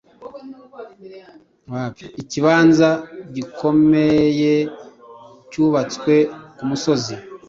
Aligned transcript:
Ikibanza 2.21 2.89
gikomeyecyubatswe 3.35 6.13
ku 6.57 6.63
musozi 6.69 7.15